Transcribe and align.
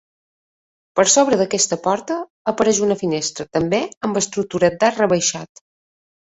Per 0.99 1.03
sobre 1.15 1.37
d'aquesta 1.41 1.77
porta, 1.83 2.17
apareix 2.53 2.79
una 2.87 2.97
finestra, 3.03 3.47
també, 3.59 3.83
amb 4.09 4.19
estructura 4.23 4.73
d'arc 4.81 5.01
rebaixat. 5.05 5.65